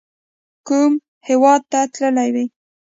[0.67, 0.91] کوم
[1.27, 2.45] هیواد ته تللي وئ؟